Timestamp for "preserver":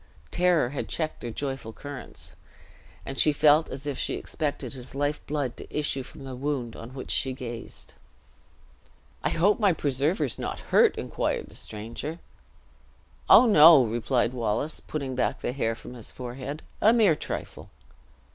9.73-10.23